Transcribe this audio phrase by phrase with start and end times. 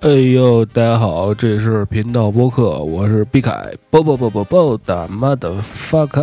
[0.00, 6.20] 哎呦，大家好，这是频道播客，我是毕凯，啵啵啵啵啵的妈的 fuck，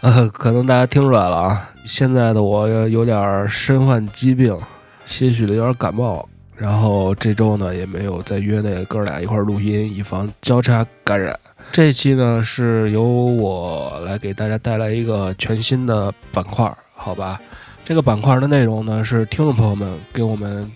[0.00, 4.58] 呃，可能大家听出来了啊，现在的我有点身患疾病，
[5.06, 6.28] 些许的有点感冒，
[6.60, 11.34] 然后这周呢也没有再约那哥俩一块录音，以防交叉感染。
[11.72, 17.40] 这期呢是由我来给大家带来一个全新的板块，好吧？
[17.84, 20.70] 这个板块的内容呢是听众朋友们给我们。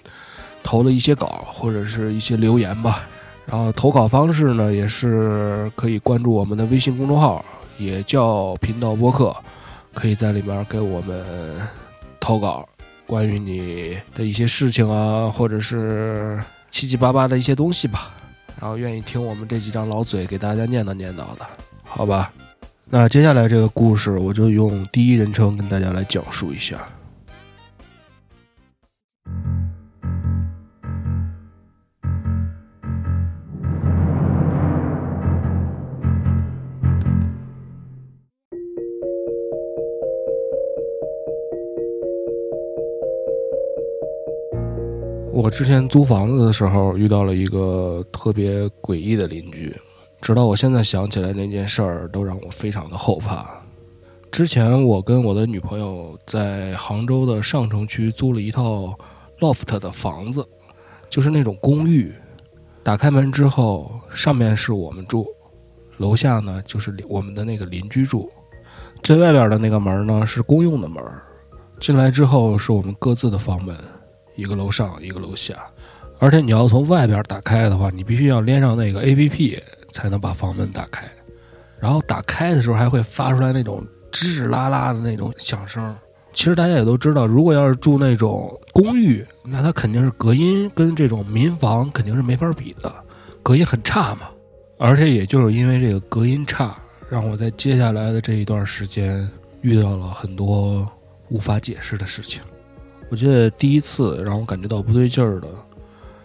[0.67, 3.03] 投了一些稿或者是一些留言吧，
[3.45, 7.45] 然后投稿方式呢也是可以关注我们的微信公众号，
[7.77, 9.37] 也叫频道播客，
[9.93, 11.23] 可以在里面给我们
[12.19, 12.67] 投稿，
[13.07, 18.15] 关于你的一些事情啊，或者是七七八八的一些东西吧。
[18.61, 21.47] 然后愿意听我们这几张老嘴给大家念叨念叨的，
[21.83, 22.33] 好吧？
[22.87, 26.77] 那接下来这个故事我就用第一人称跟大家来讲述一下。
[45.37, 49.75] 我之前租房子的时候遇到了一个特别诡异的邻居，
[50.21, 53.45] 直到我现在想起来那件事儿，都让我非常的后怕。
[54.31, 58.97] 之前我跟我的女朋友在杭州的上城区租了一套
[59.41, 60.47] loft 的房子，
[61.11, 62.15] 就是那种公寓。
[62.85, 65.27] 打开门之后，上面是我们住，
[65.97, 68.31] 楼下呢就是我们的那个邻居住。
[69.03, 71.03] 最外边的那个门呢是公用的门，
[71.81, 73.77] 进来之后是我们各自的房门。
[74.35, 75.55] 一个楼上，一个楼下，
[76.19, 81.07] 而且你要从外边打开的话，你必须要连上那个 A P P 才能把房门打开。
[81.81, 85.95] 然后打开的时候还会发出来那种吱吱啦啦的那种响声。
[86.33, 92.93] 其实大家也都知道，如果要是住那种公寓，那它肯定是隔音跟这种民房肯定是没法比的，
[93.43, 94.29] 隔音很差嘛。
[94.79, 96.77] 而且也就是因为这个隔音差，
[97.09, 99.29] 让我在接下来的这一段时间
[99.61, 100.89] 遇到了很多
[101.29, 102.43] 无法解释的事情。
[103.11, 105.49] 我记得第一次让我感觉到不对劲儿的，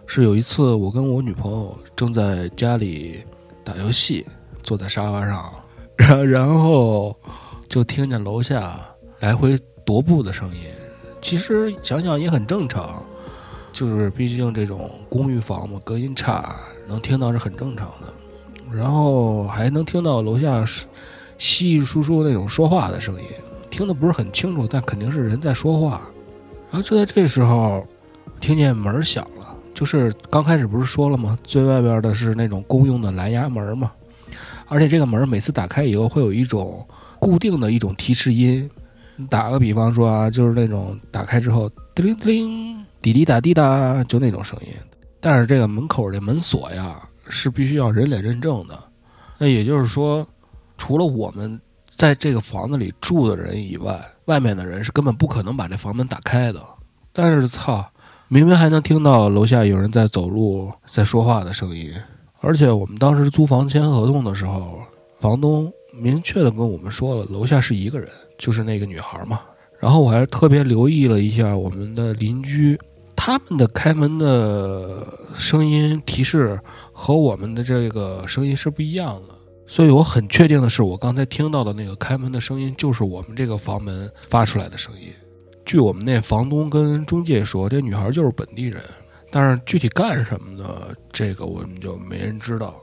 [0.08, 3.24] 是有一次我跟我女朋友正在家里
[3.64, 4.26] 打游戏，
[4.64, 5.54] 坐在沙发上，
[5.96, 7.16] 然然后
[7.68, 8.80] 就听见楼下
[9.20, 10.62] 来回踱步的声音。
[11.22, 13.04] 其实想想也很正常，
[13.72, 16.56] 就是毕竟这种公寓房嘛，隔音差，
[16.88, 18.08] 能听到是很正常的。
[18.72, 20.88] 然后还能听到楼下稀
[21.38, 23.28] 稀疏疏那种说话的声音，
[23.70, 26.02] 听得不是很清楚，但肯定是人在说话。
[26.72, 27.86] 然后就在这时候，
[28.40, 29.56] 听见门响了。
[29.74, 31.40] 就是刚开始不是说了吗？
[31.44, 33.92] 最外边的是那种公用的蓝牙门嘛，
[34.68, 36.86] 而且这个门每次打开以后会有一种
[37.18, 38.70] 固定的一种提示音。
[39.30, 44.74] 打个比方说啊，就是那种打开之后叮铃叮铃、滴滴答滴答，就那种声音。
[45.20, 48.78] 但是这个门口这门锁呀是必须要人脸认证的。
[49.38, 50.28] 那也就是说，
[50.78, 51.60] 除了我们
[51.96, 53.98] 在这个房子里住的人以外，
[54.30, 56.62] 外面的人是根本不可能把这房门打开的，
[57.12, 57.84] 但是操，
[58.28, 61.92] 明明还能听到楼下有人在走路、在说话的声音，
[62.40, 64.80] 而且我们当时租房签合同的时候，
[65.18, 68.08] 房东明确的跟我们说了，楼下是一个人，
[68.38, 69.42] 就是那个女孩嘛。
[69.80, 72.80] 然后我还特别留意了一下我们的邻居，
[73.16, 76.60] 他们的开门的声音提示
[76.94, 79.34] 和我们的这个声音是不一样的。
[79.72, 85.14] 所以我很确定的是，我刚才听到的那个开门的声音，就是我们这个房门发出来的声音。
[85.64, 88.82] 据我们那房东跟中介说，这女孩就是本地人，
[89.30, 92.82] 但是具体干什么的，这个我们就没人知道。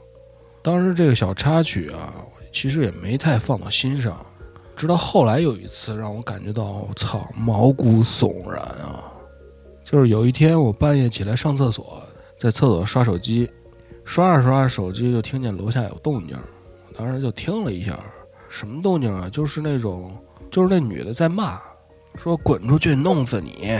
[0.61, 2.13] 当时这个小插曲啊，
[2.53, 4.25] 其实也没太放到心上。
[4.73, 9.11] 直到后来有一次，让我感觉到我操毛骨悚然啊！
[9.83, 12.01] 就是有一天我半夜起来上厕所，
[12.39, 13.49] 在厕所刷手机，
[14.05, 16.37] 刷着刷着手机就听见楼下有动静。
[16.97, 17.99] 当时就听了一下，
[18.49, 19.29] 什么动静啊？
[19.29, 20.17] 就是那种，
[20.49, 21.61] 就是那女的在骂，
[22.15, 23.79] 说滚出去，弄死你，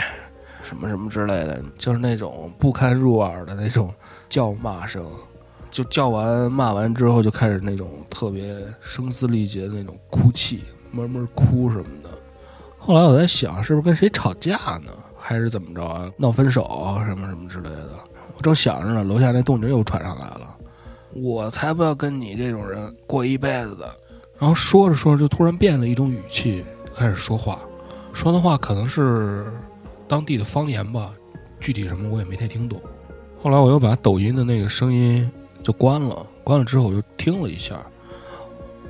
[0.62, 3.92] 什么什么之类的，就是那种不堪入耳的那种
[4.30, 5.04] 叫骂声。
[5.69, 12.10] 就叫完骂完之后，就开始那种特别声嘶力竭的那种哭泣，闷闷哭什么的。
[12.78, 14.56] 后来我在想，是不是跟谁吵架
[14.86, 14.92] 呢？
[15.18, 16.10] 还是怎么着啊？
[16.16, 17.90] 闹分手什么什么之类的？
[18.36, 20.56] 我正想着呢，楼下那动静又传上来了。
[21.18, 23.92] 我才不要跟你这种人过一辈子的。
[24.40, 26.64] 然后说着说着，就突然变了一种语气，
[26.96, 27.60] 开始说话，
[28.14, 29.46] 说的话可能是
[30.08, 31.12] 当地的方言吧，
[31.60, 32.80] 具体什么我也没太听懂。
[33.42, 35.30] 后来我又把抖音的那个声音
[35.64, 36.25] 就关了。
[36.44, 37.84] 关了之后我就听了一下，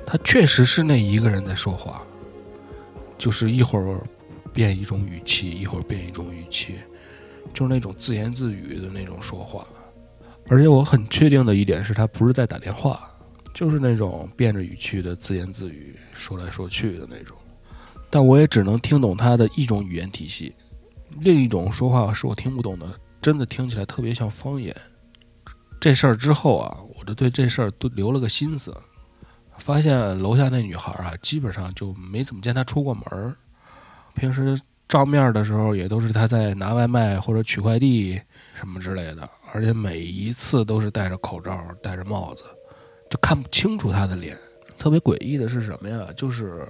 [0.06, 2.02] 他确实是那一个人在说话，
[3.16, 4.00] 就是一会儿
[4.52, 6.74] 变一种语气，一会儿变一种语气，
[7.54, 9.66] 就是那种自言自语的那种说话。
[10.48, 13.08] 而且我很确定的一点是他不是在打电话，
[13.52, 17.36] 就是那种变着语气的自言自语，说来说去的那种。
[18.10, 20.54] 但我也只能听懂他的一种语言体系，
[21.20, 22.86] 另一种说话是我听不懂的，
[23.20, 24.74] 真的听起来特别像方言。
[25.78, 28.74] 这事儿之后啊，我就对这事儿都留了个心思，
[29.58, 33.36] 发现楼下那女孩啊，基本上就没怎么见她出过门儿，
[34.14, 34.58] 平时
[34.88, 38.20] 照面的时候也都是他在拿外卖或者取快递
[38.54, 39.28] 什么之类的。
[39.52, 42.42] 而且每一次都是戴着口罩、戴着帽子，
[43.10, 44.36] 就看不清楚他的脸。
[44.78, 46.06] 特别诡异的是什么呀？
[46.16, 46.66] 就是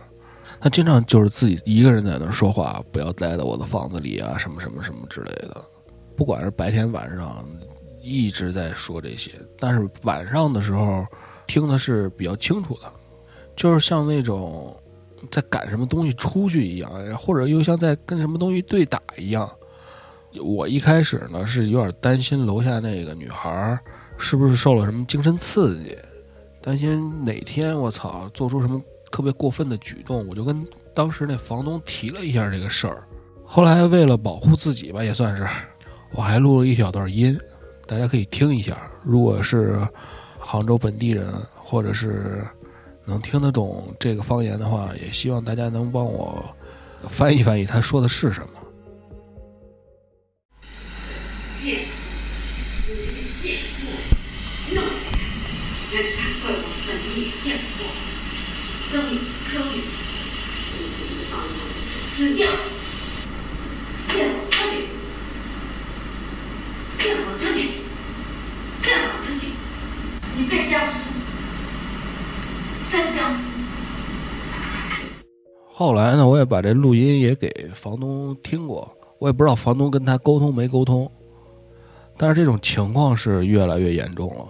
[0.60, 5.62] 他经常就是自己一个人在那说话，不要待在我的房子里啊，什么什么什么之类的。
[6.16, 7.44] 不管是白天晚上，
[8.02, 9.32] 一直在说这些。
[9.58, 11.04] 但是晚上的时候
[11.46, 12.90] 听的是比较清楚的，
[13.54, 14.74] 就是像那种
[15.30, 19.48] 在赶什么东西出去一样，或者又像在跟什么东西对打一样。
[20.42, 23.78] 我一开始呢是有点担心楼下那个女孩
[24.18, 25.96] 是不是受了什么精神刺激，
[26.60, 28.80] 担心哪天我操做出什么
[29.10, 33.02] 特别过分的举动，我就跟当时那房东提了一下这个事儿。
[33.44, 35.46] 后来为了保护自己吧，也算是，
[36.12, 37.36] 我还录了一小段音，
[37.86, 38.76] 大家可以听一下。
[39.02, 39.80] 如果是
[40.38, 42.46] 杭州本地人或者是
[43.08, 46.44] 能听得懂这个方言的话，也希望大家能帮我
[47.08, 48.48] 翻译翻译他说的是什么。
[51.56, 51.80] 见，
[52.86, 53.00] 这个
[53.42, 53.88] 贱货，
[54.74, 55.18] 弄死他！
[55.90, 57.88] 让他快往坟里见货，
[58.92, 59.16] 终于
[59.48, 59.80] 可以
[62.04, 62.46] 死掉！
[64.08, 64.74] 给我出去！
[66.98, 67.58] 给我出去！
[68.82, 68.94] 给我
[69.24, 69.42] 出去！
[70.36, 70.92] 你别僵尸，
[72.82, 73.58] 生僵尸！
[75.78, 81.08] 后来呢，我也把这录音也给房东听过，我也不知道房东跟他沟通没沟通。
[82.16, 84.44] 但是这种情况是越来越严重了。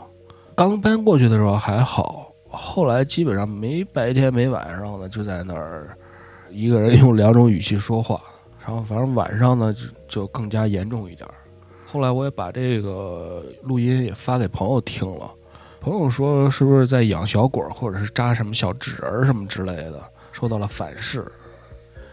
[0.54, 5.94] 刚搬过去的时候还好，后来基本上没白天没晚上的就在那儿
[6.48, 8.18] 一个人用两种语气说话，
[8.66, 11.28] 然后反正晚上呢就就更加严重一点。
[11.84, 15.30] 后来我也把这个录音也发给朋友听了，
[15.78, 20.02] 朋友说是不是在养小鬼或者是扎什么小纸人什么之类的，
[20.38, 21.20] 受到了反噬。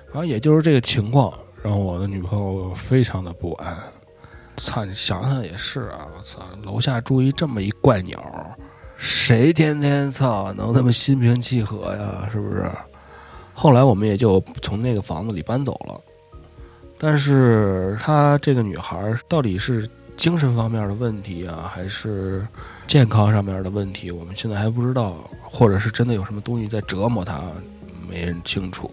[0.07, 3.77] 然后也就是这个情况，让我的女朋友非常的不安。
[4.57, 6.07] 操，你想想也是啊！
[6.15, 8.57] 我操，楼下住一这么一怪鸟，
[8.95, 12.29] 谁天天操能那么心平气和呀？
[12.31, 12.71] 是不是？
[13.53, 16.01] 后来我们也就从那个房子里搬走了。
[16.97, 19.85] 但是她这个女孩到底是
[20.15, 22.47] 精神方面的问题啊，还是
[22.87, 24.09] 健康上面的问题？
[24.11, 27.41] 我们现在还不知道，或者是真的有什么东西在折磨她，
[28.07, 28.91] 没人清楚。